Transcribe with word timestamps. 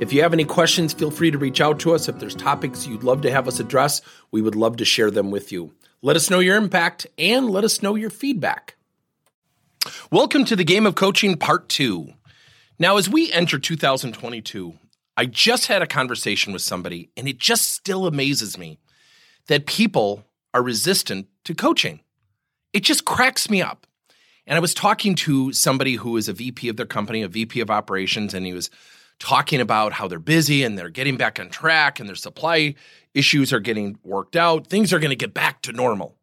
If 0.00 0.12
you 0.12 0.22
have 0.22 0.32
any 0.32 0.44
questions, 0.44 0.92
feel 0.92 1.12
free 1.12 1.30
to 1.30 1.38
reach 1.38 1.60
out 1.60 1.78
to 1.80 1.94
us. 1.94 2.08
If 2.08 2.18
there's 2.18 2.34
topics 2.34 2.84
you'd 2.84 3.04
love 3.04 3.22
to 3.22 3.30
have 3.30 3.46
us 3.46 3.60
address, 3.60 4.02
we 4.32 4.42
would 4.42 4.56
love 4.56 4.76
to 4.78 4.84
share 4.84 5.08
them 5.08 5.30
with 5.30 5.52
you. 5.52 5.72
Let 6.02 6.16
us 6.16 6.28
know 6.28 6.40
your 6.40 6.56
impact 6.56 7.06
and 7.16 7.48
let 7.48 7.62
us 7.62 7.80
know 7.80 7.94
your 7.94 8.10
feedback. 8.10 8.74
Welcome 10.10 10.44
to 10.46 10.56
the 10.56 10.64
Game 10.64 10.84
of 10.84 10.96
Coaching 10.96 11.36
Part 11.36 11.68
2. 11.68 12.12
Now, 12.76 12.96
as 12.96 13.08
we 13.08 13.30
enter 13.30 13.56
2022, 13.56 14.74
I 15.16 15.26
just 15.26 15.68
had 15.68 15.80
a 15.80 15.86
conversation 15.86 16.52
with 16.52 16.62
somebody, 16.62 17.10
and 17.16 17.28
it 17.28 17.38
just 17.38 17.72
still 17.72 18.08
amazes 18.08 18.58
me 18.58 18.80
that 19.46 19.64
people 19.64 20.24
are 20.52 20.62
resistant 20.62 21.28
to 21.44 21.54
coaching. 21.54 22.00
It 22.72 22.80
just 22.80 23.04
cracks 23.04 23.48
me 23.48 23.62
up. 23.62 23.86
And 24.44 24.56
I 24.56 24.60
was 24.60 24.74
talking 24.74 25.14
to 25.14 25.52
somebody 25.52 25.94
who 25.94 26.16
is 26.16 26.28
a 26.28 26.32
VP 26.32 26.68
of 26.68 26.76
their 26.76 26.84
company, 26.84 27.22
a 27.22 27.28
VP 27.28 27.60
of 27.60 27.70
operations, 27.70 28.34
and 28.34 28.44
he 28.44 28.52
was 28.52 28.70
talking 29.18 29.60
about 29.60 29.92
how 29.92 30.08
they're 30.08 30.18
busy 30.18 30.64
and 30.64 30.78
they're 30.78 30.90
getting 30.90 31.16
back 31.16 31.38
on 31.40 31.48
track 31.48 32.00
and 32.00 32.08
their 32.08 32.16
supply 32.16 32.74
issues 33.14 33.52
are 33.52 33.60
getting 33.60 33.98
worked 34.02 34.36
out. 34.36 34.66
Things 34.66 34.92
are 34.92 34.98
going 34.98 35.10
to 35.10 35.16
get 35.16 35.32
back 35.34 35.62
to 35.62 35.72
normal. 35.72 36.16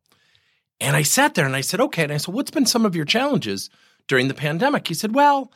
And 0.79 0.95
I 0.95 1.03
sat 1.03 1.35
there 1.35 1.45
and 1.45 1.55
I 1.55 1.61
said, 1.61 1.79
okay. 1.79 2.03
And 2.03 2.11
I 2.11 2.17
said, 2.17 2.33
what's 2.33 2.51
been 2.51 2.65
some 2.65 2.85
of 2.85 2.95
your 2.95 3.05
challenges 3.05 3.69
during 4.07 4.27
the 4.27 4.33
pandemic? 4.33 4.87
He 4.87 4.93
said, 4.93 5.15
well, 5.15 5.51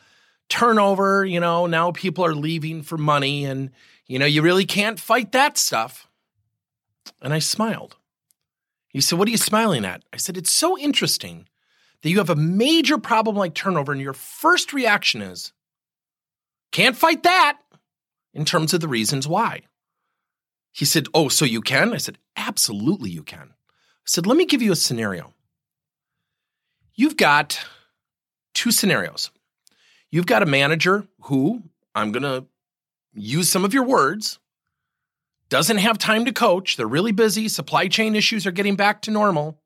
turnover, 0.48 1.24
you 1.24 1.40
know, 1.40 1.66
now 1.66 1.92
people 1.92 2.24
are 2.24 2.34
leaving 2.34 2.82
for 2.82 2.96
money 2.96 3.44
and, 3.44 3.70
you 4.06 4.18
know, 4.18 4.26
you 4.26 4.42
really 4.42 4.64
can't 4.64 5.00
fight 5.00 5.32
that 5.32 5.58
stuff. 5.58 6.08
And 7.20 7.34
I 7.34 7.40
smiled. 7.40 7.96
He 8.88 9.00
said, 9.00 9.18
what 9.18 9.28
are 9.28 9.32
you 9.32 9.36
smiling 9.36 9.84
at? 9.84 10.04
I 10.12 10.16
said, 10.16 10.36
it's 10.36 10.52
so 10.52 10.78
interesting 10.78 11.48
that 12.02 12.10
you 12.10 12.18
have 12.18 12.30
a 12.30 12.36
major 12.36 12.98
problem 12.98 13.36
like 13.36 13.54
turnover 13.54 13.92
and 13.92 14.00
your 14.00 14.12
first 14.12 14.72
reaction 14.72 15.22
is, 15.22 15.52
can't 16.72 16.96
fight 16.96 17.22
that 17.22 17.58
in 18.34 18.44
terms 18.44 18.74
of 18.74 18.80
the 18.80 18.88
reasons 18.88 19.26
why. 19.26 19.62
He 20.72 20.84
said, 20.84 21.06
Oh, 21.14 21.28
so 21.28 21.44
you 21.44 21.62
can? 21.62 21.94
I 21.94 21.96
said, 21.96 22.18
Absolutely, 22.36 23.10
you 23.10 23.22
can. 23.22 23.48
I 23.50 24.04
said, 24.04 24.26
Let 24.26 24.36
me 24.36 24.44
give 24.44 24.62
you 24.62 24.72
a 24.72 24.76
scenario. 24.76 25.32
You've 26.94 27.16
got 27.16 27.58
two 28.54 28.70
scenarios. 28.70 29.30
You've 30.10 30.26
got 30.26 30.42
a 30.42 30.46
manager 30.46 31.06
who, 31.22 31.62
I'm 31.94 32.12
going 32.12 32.22
to 32.22 32.46
use 33.14 33.50
some 33.50 33.64
of 33.64 33.74
your 33.74 33.84
words, 33.84 34.38
doesn't 35.48 35.78
have 35.78 35.98
time 35.98 36.24
to 36.24 36.32
coach. 36.32 36.76
They're 36.76 36.86
really 36.86 37.12
busy. 37.12 37.48
Supply 37.48 37.88
chain 37.88 38.14
issues 38.14 38.46
are 38.46 38.52
getting 38.52 38.76
back 38.76 39.02
to 39.02 39.10
normal, 39.10 39.60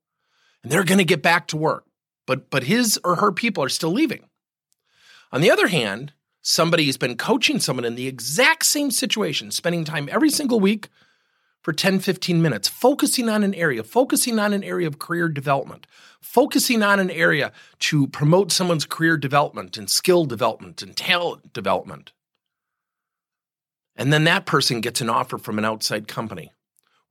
and 0.63 0.71
they're 0.71 0.83
going 0.83 0.99
to 0.99 1.05
get 1.05 1.21
back 1.21 1.47
to 1.47 1.57
work. 1.57 1.85
But, 2.27 2.49
but 2.49 2.63
his 2.63 2.99
or 3.03 3.15
her 3.15 3.31
people 3.31 3.63
are 3.63 3.69
still 3.69 3.91
leaving. 3.91 4.25
On 5.31 5.41
the 5.41 5.51
other 5.51 5.67
hand, 5.67 6.13
somebody 6.41 6.85
has 6.85 6.97
been 6.97 7.17
coaching 7.17 7.59
someone 7.59 7.85
in 7.85 7.95
the 7.95 8.07
exact 8.07 8.65
same 8.65 8.91
situation, 8.91 9.51
spending 9.51 9.83
time 9.83 10.09
every 10.11 10.29
single 10.29 10.59
week 10.59 10.89
for 11.61 11.73
10, 11.73 11.99
15 11.99 12.41
minutes, 12.41 12.67
focusing 12.67 13.29
on 13.29 13.43
an 13.43 13.53
area, 13.53 13.83
focusing 13.83 14.39
on 14.39 14.51
an 14.51 14.63
area 14.63 14.87
of 14.87 14.97
career 14.97 15.29
development, 15.29 15.85
focusing 16.19 16.81
on 16.81 16.99
an 16.99 17.11
area 17.11 17.51
to 17.79 18.07
promote 18.07 18.51
someone's 18.51 18.85
career 18.85 19.15
development 19.15 19.77
and 19.77 19.89
skill 19.89 20.25
development 20.25 20.81
and 20.81 20.95
talent 20.95 21.53
development. 21.53 22.13
And 23.95 24.11
then 24.11 24.23
that 24.23 24.45
person 24.45 24.81
gets 24.81 25.01
an 25.01 25.09
offer 25.09 25.37
from 25.37 25.59
an 25.59 25.65
outside 25.65 26.07
company. 26.07 26.51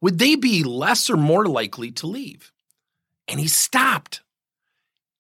Would 0.01 0.19
they 0.19 0.35
be 0.35 0.65
less 0.65 1.09
or 1.09 1.17
more 1.17 1.47
likely 1.47 1.93
to 1.93 2.07
leave? 2.07 2.53
And 3.29 3.39
he 3.39 3.47
stopped. 3.47 4.23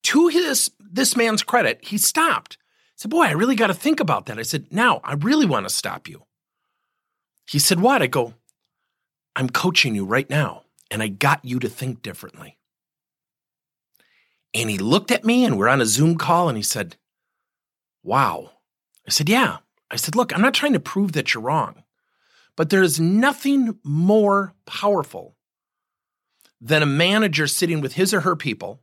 To 0.04 0.28
his 0.28 0.70
this 0.80 1.14
man's 1.14 1.42
credit, 1.42 1.84
he 1.84 1.98
stopped 1.98 2.56
said, 3.00 3.10
Boy, 3.10 3.24
I 3.24 3.30
really 3.30 3.56
got 3.56 3.68
to 3.68 3.74
think 3.74 3.98
about 3.98 4.26
that. 4.26 4.38
I 4.38 4.42
said, 4.42 4.66
Now, 4.70 5.00
I 5.02 5.14
really 5.14 5.46
want 5.46 5.66
to 5.66 5.74
stop 5.74 6.06
you. 6.06 6.24
He 7.48 7.58
said, 7.58 7.80
What? 7.80 8.02
I 8.02 8.06
go, 8.06 8.34
I'm 9.34 9.48
coaching 9.48 9.94
you 9.94 10.04
right 10.04 10.28
now, 10.28 10.64
and 10.90 11.02
I 11.02 11.08
got 11.08 11.42
you 11.42 11.58
to 11.60 11.68
think 11.68 12.02
differently. 12.02 12.58
And 14.52 14.68
he 14.68 14.76
looked 14.76 15.10
at 15.10 15.24
me, 15.24 15.46
and 15.46 15.56
we're 15.58 15.68
on 15.68 15.80
a 15.80 15.86
Zoom 15.86 16.18
call, 16.18 16.48
and 16.48 16.58
he 16.58 16.62
said, 16.62 16.96
Wow. 18.02 18.50
I 19.06 19.10
said, 19.10 19.30
Yeah. 19.30 19.58
I 19.90 19.96
said, 19.96 20.14
Look, 20.14 20.34
I'm 20.34 20.42
not 20.42 20.54
trying 20.54 20.74
to 20.74 20.80
prove 20.80 21.12
that 21.12 21.32
you're 21.32 21.42
wrong, 21.42 21.82
but 22.54 22.68
there 22.68 22.82
is 22.82 23.00
nothing 23.00 23.78
more 23.82 24.52
powerful 24.66 25.36
than 26.60 26.82
a 26.82 26.86
manager 26.86 27.46
sitting 27.46 27.80
with 27.80 27.94
his 27.94 28.12
or 28.12 28.20
her 28.20 28.36
people, 28.36 28.82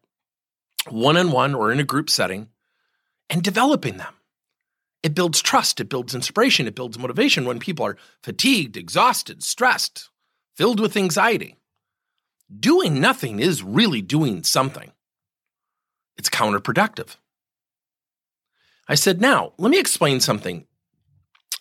one 0.89 1.17
on 1.17 1.31
one 1.31 1.53
or 1.53 1.71
in 1.71 1.79
a 1.79 1.83
group 1.83 2.09
setting, 2.09 2.49
and 3.29 3.43
developing 3.43 3.97
them. 3.97 4.13
It 5.03 5.15
builds 5.15 5.41
trust, 5.41 5.79
it 5.79 5.89
builds 5.89 6.15
inspiration, 6.15 6.67
it 6.67 6.75
builds 6.75 6.97
motivation 6.97 7.45
when 7.45 7.59
people 7.59 7.85
are 7.85 7.97
fatigued, 8.23 8.75
exhausted, 8.75 9.43
stressed, 9.43 10.09
filled 10.55 10.79
with 10.79 10.97
anxiety. 10.97 11.55
Doing 12.59 12.99
nothing 12.99 13.39
is 13.39 13.63
really 13.63 14.01
doing 14.01 14.43
something. 14.43 14.91
It's 16.17 16.29
counterproductive. 16.29 17.17
I 18.87 18.95
said, 18.95 19.21
Now, 19.21 19.53
let 19.57 19.69
me 19.69 19.79
explain 19.79 20.19
something. 20.19 20.65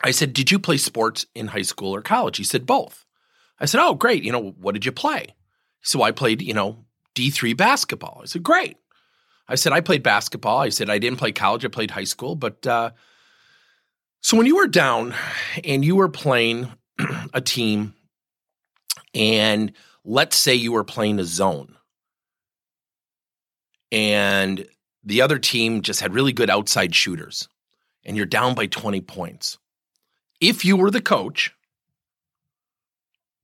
I 0.03 0.13
said, 0.13 0.33
Did 0.33 0.51
you 0.51 0.59
play 0.59 0.77
sports 0.77 1.27
in 1.35 1.49
high 1.49 1.63
school 1.63 1.95
or 1.95 2.03
college? 2.03 2.37
He 2.37 2.45
said, 2.45 2.67
Both. 2.67 3.05
I 3.59 3.67
said, 3.67 3.81
Oh, 3.83 3.95
great. 3.95 4.23
You 4.23 4.33
know, 4.33 4.55
what 4.61 4.73
did 4.73 4.87
you 4.87 4.93
play? 4.93 5.35
So 5.83 6.03
I 6.03 6.13
played, 6.13 6.41
you 6.43 6.55
know, 6.55 6.85
D3 7.15 7.57
basketball. 7.57 8.21
I 8.23 8.27
said, 8.27 8.43
Great. 8.43 8.77
I 9.49 9.55
said, 9.55 9.73
I 9.73 9.81
played 9.81 10.03
basketball. 10.03 10.59
I 10.59 10.71
said, 10.71 10.91
I 10.91 10.99
didn't 10.99 11.19
play 11.19 11.33
college. 11.33 11.65
I 11.65 11.69
played 11.69 11.91
high 11.91 12.05
school. 12.05 12.35
But 12.35 12.67
uh, 12.67 12.91
so 14.23 14.37
when 14.37 14.47
you 14.47 14.57
were 14.57 14.67
down 14.67 15.15
and 15.65 15.85
you 15.85 15.97
were 15.97 16.09
playing 16.09 16.69
a 17.33 17.41
team, 17.41 17.95
and 19.15 19.73
let's 20.05 20.37
say 20.37 20.55
you 20.55 20.73
were 20.73 20.85
playing 20.85 21.21
a 21.21 21.25
zone, 21.25 21.77
and 23.93 24.67
the 25.05 25.23
other 25.23 25.39
team 25.39 25.83
just 25.83 26.01
had 26.01 26.15
really 26.15 26.33
good 26.33 26.51
outside 26.51 26.95
shooters, 26.95 27.49
and 28.05 28.17
you're 28.17 28.27
down 28.27 28.55
by 28.55 28.67
20 28.67 29.01
points. 29.03 29.59
If 30.41 30.65
you 30.65 30.77
were 30.77 30.91
the 30.91 31.01
coach, 31.01 31.55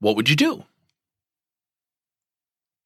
what 0.00 0.16
would 0.16 0.28
you 0.28 0.36
do? 0.36 0.64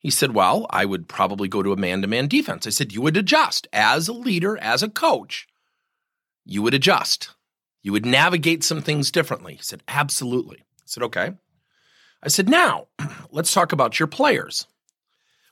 He 0.06 0.12
said, 0.12 0.34
Well, 0.34 0.69
I 0.71 0.84
would 0.84 1.09
probably 1.09 1.49
go 1.49 1.65
to 1.65 1.72
a 1.72 1.77
man 1.77 2.00
to 2.00 2.06
man 2.06 2.28
defense. 2.28 2.65
I 2.65 2.71
said, 2.71 2.93
You 2.93 3.03
would 3.03 3.17
adjust. 3.17 3.67
As 3.72 4.06
a 4.06 4.12
leader, 4.12 4.56
as 4.59 4.81
a 4.81 4.89
coach, 4.89 5.49
you 6.44 6.62
would 6.62 6.75
adjust. 6.75 7.31
You 7.83 7.91
would 7.91 8.06
navigate 8.06 8.62
some 8.62 8.81
things 8.81 9.11
differently. 9.11 9.55
He 9.55 9.62
said, 9.65 9.83
Absolutely. 9.89 10.59
I 10.59 10.84
said, 10.84 11.03
Okay. 11.03 11.33
I 12.22 12.28
said, 12.28 12.49
Now, 12.49 12.87
let's 13.33 13.53
talk 13.53 13.72
about 13.72 13.99
your 13.99 14.06
players. 14.06 14.69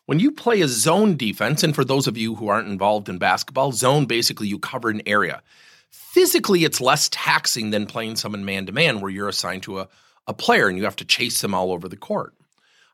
When 0.07 0.21
you 0.21 0.31
play 0.31 0.61
a 0.61 0.69
zone 0.69 1.17
defense, 1.17 1.65
and 1.65 1.75
for 1.75 1.85
those 1.85 2.07
of 2.07 2.17
you 2.17 2.37
who 2.37 2.47
aren't 2.47 2.69
involved 2.69 3.09
in 3.09 3.19
basketball, 3.19 3.73
zone 3.73 4.07
basically 4.07 4.47
you 4.47 4.61
cover 4.61 4.89
an 4.89 5.03
area. 5.05 5.43
Physically, 5.91 6.63
it's 6.63 6.81
less 6.81 7.09
taxing 7.11 7.71
than 7.71 7.87
playing 7.87 8.15
someone 8.15 8.45
man 8.45 8.67
to 8.67 8.73
man, 8.73 9.01
where 9.01 9.11
you're 9.11 9.29
assigned 9.29 9.65
to 9.65 9.81
a, 9.81 9.89
a 10.29 10.33
player 10.33 10.69
and 10.69 10.79
you 10.79 10.85
have 10.85 10.95
to 10.95 11.05
chase 11.05 11.41
them 11.41 11.55
all 11.55 11.73
over 11.73 11.89
the 11.89 11.97
court. 11.97 12.35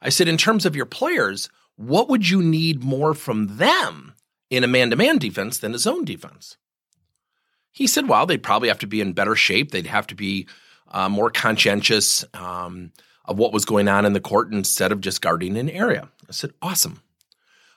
I 0.03 0.09
said, 0.09 0.29
in 0.29 0.37
terms 0.37 0.65
of 0.65 0.77
your 0.77 0.87
players, 0.87 1.49
what 1.77 2.09
would 2.09 2.29
you 2.29 2.43
need 2.43 2.83
more 2.83 3.15
from 3.15 3.57
them 3.59 4.15
in 4.49 4.65
a 4.65 4.69
man 4.69 4.91
to 4.91 4.97
man 4.97 5.19
defense 5.19 5.59
than 5.59 5.75
a 5.75 5.79
zone 5.79 6.05
defense? 6.05 6.57
He 7.73 7.87
said, 7.87 8.09
well, 8.09 8.27
they'd 8.27 8.43
probably 8.43 8.69
have 8.69 8.81
to 8.81 8.87
be 8.87 9.01
in 9.01 9.13
better 9.13 9.37
shape. 9.37 9.71
They'd 9.71 9.87
have 9.87 10.07
to 10.09 10.15
be 10.15 10.49
uh, 10.89 11.09
more 11.09 11.31
conscientious 11.31 12.25
um, 12.35 12.93
of 13.25 13.39
what 13.39 13.53
was 13.53 13.65
going 13.65 13.89
on 13.89 14.05
in 14.05 14.13
the 14.13 14.21
court 14.21 14.53
instead 14.53 14.93
of 14.93 15.01
just 15.01 15.23
guarding 15.23 15.57
an 15.57 15.71
area. 15.71 16.09
I 16.29 16.33
said, 16.33 16.53
awesome. 16.61 17.03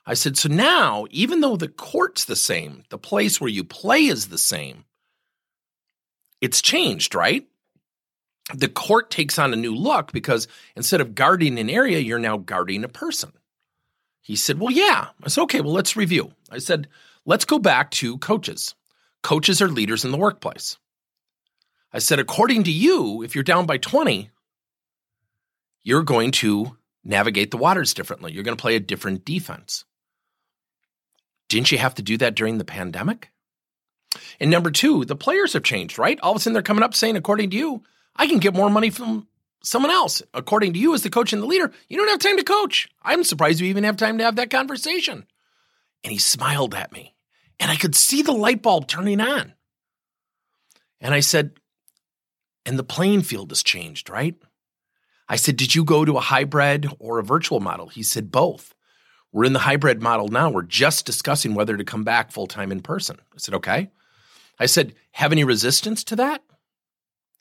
I 0.05 0.15
said, 0.15 0.37
so 0.37 0.49
now, 0.49 1.05
even 1.11 1.41
though 1.41 1.55
the 1.55 1.69
court's 1.69 2.25
the 2.25 2.35
same, 2.35 2.83
the 2.89 2.97
place 2.97 3.39
where 3.39 3.49
you 3.49 3.63
play 3.63 4.05
is 4.05 4.27
the 4.27 4.37
same, 4.37 4.85
it's 6.41 6.61
changed, 6.61 7.15
right? 7.15 7.47
The 8.53 8.67
court 8.67 9.09
takes 9.09 9.39
on 9.39 9.53
a 9.53 9.57
new 9.57 9.73
look 9.73 10.11
because 10.11 10.47
instead 10.75 11.01
of 11.01 11.15
guarding 11.15 11.57
an 11.57 11.69
area, 11.69 11.99
you're 11.99 12.19
now 12.19 12.37
guarding 12.37 12.83
a 12.83 12.89
person. 12.89 13.31
He 14.21 14.35
said, 14.35 14.59
Well, 14.59 14.71
yeah. 14.71 15.07
I 15.23 15.29
said, 15.29 15.41
Okay, 15.43 15.61
well, 15.61 15.73
let's 15.73 15.95
review. 15.95 16.33
I 16.51 16.57
said, 16.57 16.87
Let's 17.25 17.45
go 17.45 17.59
back 17.59 17.91
to 17.91 18.17
coaches. 18.17 18.75
Coaches 19.21 19.61
are 19.61 19.69
leaders 19.69 20.03
in 20.03 20.11
the 20.11 20.17
workplace. 20.17 20.77
I 21.93 21.99
said, 21.99 22.19
According 22.19 22.63
to 22.63 22.71
you, 22.71 23.23
if 23.23 23.35
you're 23.35 23.43
down 23.43 23.65
by 23.65 23.77
20, 23.77 24.29
you're 25.83 26.03
going 26.03 26.31
to 26.31 26.77
navigate 27.03 27.51
the 27.51 27.57
waters 27.57 27.93
differently. 27.93 28.31
You're 28.31 28.43
going 28.43 28.57
to 28.57 28.61
play 28.61 28.75
a 28.75 28.81
different 28.81 29.25
defense. 29.25 29.85
Didn't 31.49 31.71
you 31.71 31.77
have 31.77 31.95
to 31.95 32.01
do 32.01 32.17
that 32.17 32.35
during 32.35 32.57
the 32.57 32.65
pandemic? 32.65 33.29
And 34.39 34.49
number 34.49 34.71
two, 34.71 35.05
the 35.05 35.15
players 35.15 35.53
have 35.53 35.63
changed, 35.63 35.99
right? 35.99 36.19
All 36.21 36.31
of 36.31 36.37
a 36.37 36.39
sudden 36.39 36.53
they're 36.53 36.61
coming 36.61 36.83
up 36.83 36.93
saying, 36.93 37.15
according 37.15 37.49
to 37.49 37.57
you, 37.57 37.83
I 38.15 38.27
can 38.27 38.39
get 38.39 38.53
more 38.53 38.69
money 38.69 38.89
from 38.89 39.27
someone 39.63 39.91
else. 39.91 40.21
According 40.33 40.73
to 40.73 40.79
you, 40.79 40.93
as 40.93 41.03
the 41.03 41.09
coach 41.09 41.33
and 41.33 41.41
the 41.41 41.47
leader, 41.47 41.71
you 41.87 41.97
don't 41.97 42.09
have 42.09 42.19
time 42.19 42.37
to 42.37 42.43
coach. 42.43 42.89
I'm 43.01 43.23
surprised 43.23 43.59
you 43.59 43.67
even 43.67 43.83
have 43.83 43.97
time 43.97 44.17
to 44.17 44.23
have 44.23 44.35
that 44.35 44.49
conversation. 44.49 45.25
And 46.03 46.11
he 46.11 46.19
smiled 46.19 46.75
at 46.75 46.91
me, 46.91 47.15
and 47.59 47.71
I 47.71 47.75
could 47.75 47.95
see 47.95 48.21
the 48.21 48.33
light 48.33 48.61
bulb 48.61 48.87
turning 48.87 49.21
on. 49.21 49.53
And 50.99 51.13
I 51.13 51.21
said, 51.21 51.51
and 52.65 52.79
the 52.79 52.83
playing 52.83 53.23
field 53.23 53.51
has 53.51 53.63
changed, 53.63 54.09
right? 54.09 54.35
I 55.27 55.35
said, 55.35 55.57
Did 55.57 55.75
you 55.75 55.83
go 55.83 56.05
to 56.05 56.17
a 56.17 56.21
hybrid 56.21 56.87
or 56.99 57.19
a 57.19 57.23
virtual 57.23 57.59
model? 57.59 57.87
He 57.87 58.03
said, 58.03 58.31
Both. 58.31 58.73
We're 59.31 59.45
in 59.45 59.53
the 59.53 59.59
hybrid 59.59 60.01
model 60.01 60.27
now. 60.27 60.51
We're 60.51 60.61
just 60.61 61.05
discussing 61.05 61.55
whether 61.55 61.75
to 61.75 61.83
come 61.83 62.03
back 62.03 62.31
full 62.31 62.47
time 62.47 62.71
in 62.71 62.81
person. 62.81 63.17
I 63.33 63.37
said, 63.37 63.55
Okay. 63.55 63.89
I 64.59 64.65
said, 64.65 64.93
Have 65.13 65.31
any 65.31 65.43
resistance 65.43 66.03
to 66.05 66.15
that? 66.17 66.43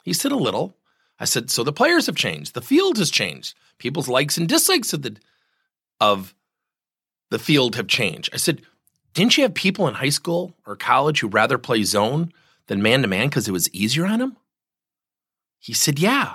He 0.03 0.13
said, 0.13 0.33
A 0.33 0.37
little. 0.37 0.77
I 1.19 1.25
said, 1.25 1.51
So 1.51 1.65
the 1.65 1.73
players 1.73 2.07
have 2.07 2.17
changed. 2.17 2.55
The 2.55 2.61
field 2.61 2.99
has 2.99 3.11
changed. 3.11 3.55
People's 3.79 4.09
likes 4.09 4.37
and 4.37 4.49
dislikes 4.49 4.93
of 4.93 5.03
the, 5.03 5.17
of 6.01 6.35
the 7.31 7.39
field 7.39 7.77
have 7.77 7.87
changed. 7.87 8.31
I 8.33 8.37
said, 8.37 8.63
Didn't 9.15 9.37
you 9.37 9.45
have 9.45 9.55
people 9.55 9.89
in 9.89 9.95
high 9.95 10.11
school 10.11 10.55
or 10.67 10.77
college 10.77 11.21
who 11.21 11.29
rather 11.29 11.59
play 11.59 11.85
zone 11.85 12.33
than 12.67 12.83
man 12.83 13.03
to 13.03 13.09
man 13.09 13.29
because 13.29 13.49
it 13.49 13.53
was 13.53 13.73
easier 13.73 14.07
on 14.07 14.19
them? 14.19 14.37
He 15.59 15.73
said, 15.73 15.99
Yeah. 15.99 16.35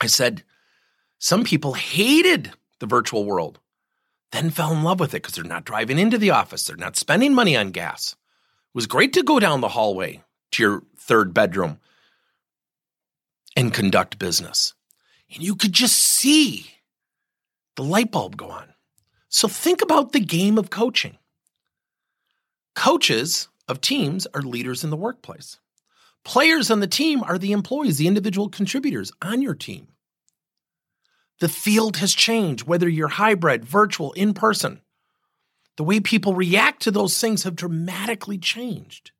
I 0.00 0.06
said, 0.06 0.42
Some 1.18 1.44
people 1.44 1.74
hated 1.74 2.52
the 2.80 2.86
virtual 2.86 3.24
world, 3.24 3.60
then 4.32 4.50
fell 4.50 4.72
in 4.72 4.82
love 4.82 5.00
with 5.00 5.14
it 5.14 5.22
because 5.22 5.34
they're 5.34 5.44
not 5.44 5.64
driving 5.64 5.98
into 5.98 6.18
the 6.18 6.30
office, 6.30 6.64
they're 6.64 6.76
not 6.76 6.96
spending 6.96 7.34
money 7.34 7.56
on 7.56 7.70
gas. 7.70 8.12
It 8.12 8.74
was 8.74 8.86
great 8.86 9.12
to 9.12 9.22
go 9.22 9.38
down 9.38 9.60
the 9.60 9.68
hallway 9.68 10.22
to 10.52 10.62
your 10.62 10.82
third 10.96 11.32
bedroom 11.32 11.78
and 13.56 13.72
conduct 13.72 14.18
business. 14.18 14.74
And 15.32 15.42
you 15.42 15.54
could 15.54 15.72
just 15.72 15.98
see 15.98 16.70
the 17.76 17.82
light 17.82 18.10
bulb 18.10 18.36
go 18.36 18.50
on. 18.50 18.74
So 19.28 19.48
think 19.48 19.82
about 19.82 20.12
the 20.12 20.20
game 20.20 20.58
of 20.58 20.70
coaching. 20.70 21.18
Coaches 22.74 23.48
of 23.68 23.80
teams 23.80 24.26
are 24.34 24.42
leaders 24.42 24.84
in 24.84 24.90
the 24.90 24.96
workplace. 24.96 25.58
Players 26.24 26.70
on 26.70 26.80
the 26.80 26.86
team 26.86 27.22
are 27.22 27.38
the 27.38 27.52
employees, 27.52 27.98
the 27.98 28.08
individual 28.08 28.48
contributors 28.48 29.12
on 29.20 29.42
your 29.42 29.54
team. 29.54 29.88
The 31.40 31.48
field 31.48 31.96
has 31.98 32.14
changed, 32.14 32.66
whether 32.66 32.88
you're 32.88 33.08
hybrid, 33.08 33.64
virtual, 33.64 34.12
in 34.12 34.34
person. 34.34 34.80
The 35.76 35.84
way 35.84 36.00
people 36.00 36.34
react 36.34 36.82
to 36.82 36.90
those 36.90 37.20
things 37.20 37.42
have 37.42 37.56
dramatically 37.56 38.38
changed. 38.38 39.10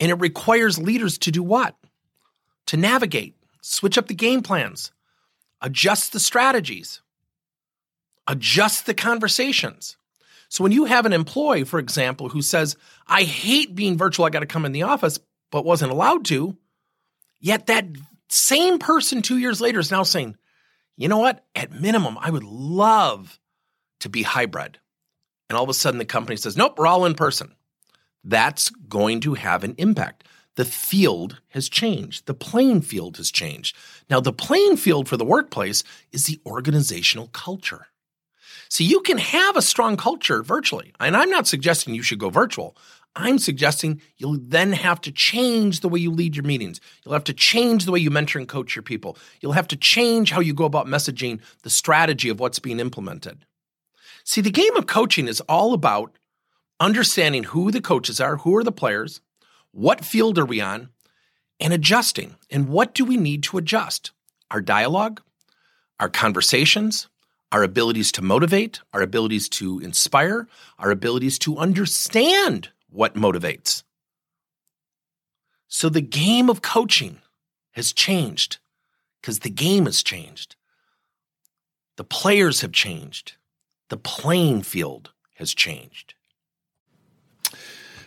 And 0.00 0.10
it 0.10 0.16
requires 0.16 0.78
leaders 0.78 1.16
to 1.18 1.30
do 1.30 1.42
what? 1.42 1.76
To 2.66 2.76
navigate, 2.76 3.36
switch 3.60 3.98
up 3.98 4.08
the 4.08 4.14
game 4.14 4.42
plans, 4.42 4.92
adjust 5.60 6.12
the 6.12 6.20
strategies, 6.20 7.00
adjust 8.26 8.86
the 8.86 8.94
conversations. 8.94 9.96
So 10.48 10.62
when 10.62 10.72
you 10.72 10.84
have 10.84 11.06
an 11.06 11.12
employee, 11.12 11.64
for 11.64 11.78
example, 11.78 12.28
who 12.28 12.42
says, 12.42 12.76
I 13.06 13.22
hate 13.22 13.74
being 13.74 13.96
virtual, 13.96 14.26
I 14.26 14.30
got 14.30 14.40
to 14.40 14.46
come 14.46 14.64
in 14.64 14.72
the 14.72 14.82
office, 14.82 15.18
but 15.50 15.64
wasn't 15.64 15.92
allowed 15.92 16.26
to. 16.26 16.56
Yet 17.40 17.66
that 17.66 17.86
same 18.28 18.78
person 18.78 19.22
two 19.22 19.38
years 19.38 19.60
later 19.60 19.80
is 19.80 19.90
now 19.90 20.02
saying, 20.02 20.36
you 20.96 21.08
know 21.08 21.18
what? 21.18 21.44
At 21.54 21.72
minimum, 21.72 22.18
I 22.20 22.30
would 22.30 22.44
love 22.44 23.38
to 24.00 24.08
be 24.08 24.22
hybrid. 24.22 24.78
And 25.48 25.56
all 25.56 25.64
of 25.64 25.70
a 25.70 25.74
sudden, 25.74 25.98
the 25.98 26.04
company 26.04 26.36
says, 26.36 26.56
nope, 26.56 26.78
we're 26.78 26.86
all 26.86 27.04
in 27.04 27.14
person. 27.14 27.54
That's 28.24 28.70
going 28.70 29.20
to 29.20 29.34
have 29.34 29.64
an 29.64 29.74
impact. 29.78 30.24
The 30.56 30.64
field 30.64 31.40
has 31.50 31.68
changed. 31.68 32.26
The 32.26 32.34
playing 32.34 32.82
field 32.82 33.16
has 33.16 33.30
changed. 33.30 33.76
Now, 34.10 34.20
the 34.20 34.32
playing 34.32 34.76
field 34.76 35.08
for 35.08 35.16
the 35.16 35.24
workplace 35.24 35.82
is 36.12 36.26
the 36.26 36.40
organizational 36.44 37.28
culture. 37.28 37.86
See, 38.68 38.84
you 38.84 39.00
can 39.00 39.18
have 39.18 39.56
a 39.56 39.62
strong 39.62 39.96
culture 39.96 40.42
virtually. 40.42 40.92
And 41.00 41.16
I'm 41.16 41.30
not 41.30 41.46
suggesting 41.46 41.94
you 41.94 42.02
should 42.02 42.18
go 42.18 42.30
virtual. 42.30 42.76
I'm 43.14 43.38
suggesting 43.38 44.00
you'll 44.16 44.38
then 44.40 44.72
have 44.72 45.00
to 45.02 45.12
change 45.12 45.80
the 45.80 45.88
way 45.88 46.00
you 46.00 46.10
lead 46.10 46.36
your 46.36 46.44
meetings. 46.44 46.80
You'll 47.04 47.12
have 47.12 47.24
to 47.24 47.34
change 47.34 47.84
the 47.84 47.92
way 47.92 47.98
you 47.98 48.10
mentor 48.10 48.38
and 48.38 48.48
coach 48.48 48.74
your 48.74 48.82
people. 48.82 49.18
You'll 49.40 49.52
have 49.52 49.68
to 49.68 49.76
change 49.76 50.30
how 50.30 50.40
you 50.40 50.54
go 50.54 50.64
about 50.64 50.86
messaging 50.86 51.40
the 51.62 51.70
strategy 51.70 52.30
of 52.30 52.40
what's 52.40 52.58
being 52.58 52.80
implemented. 52.80 53.44
See, 54.24 54.40
the 54.40 54.50
game 54.50 54.76
of 54.76 54.86
coaching 54.86 55.28
is 55.28 55.42
all 55.42 55.74
about 55.74 56.16
understanding 56.80 57.44
who 57.44 57.70
the 57.70 57.82
coaches 57.82 58.20
are, 58.20 58.38
who 58.38 58.56
are 58.56 58.64
the 58.64 58.72
players, 58.72 59.20
what 59.72 60.04
field 60.04 60.38
are 60.38 60.46
we 60.46 60.60
on, 60.60 60.90
and 61.58 61.72
adjusting. 61.72 62.36
And 62.50 62.68
what 62.68 62.94
do 62.94 63.04
we 63.04 63.16
need 63.16 63.42
to 63.44 63.58
adjust? 63.58 64.10
Our 64.50 64.60
dialogue, 64.60 65.22
our 65.98 66.08
conversations, 66.08 67.08
our 67.52 67.62
abilities 67.62 68.10
to 68.12 68.22
motivate, 68.22 68.80
our 68.92 69.02
abilities 69.02 69.48
to 69.50 69.78
inspire, 69.80 70.48
our 70.78 70.90
abilities 70.90 71.38
to 71.40 71.58
understand 71.58 72.70
what 72.90 73.14
motivates. 73.14 73.82
So 75.68 75.88
the 75.88 76.00
game 76.02 76.50
of 76.50 76.62
coaching 76.62 77.18
has 77.72 77.92
changed 77.92 78.58
because 79.20 79.38
the 79.40 79.50
game 79.50 79.86
has 79.86 80.02
changed. 80.02 80.56
The 81.96 82.04
players 82.04 82.60
have 82.62 82.72
changed. 82.72 83.34
The 83.88 83.96
playing 83.96 84.62
field 84.62 85.12
has 85.36 85.54
changed. 85.54 86.14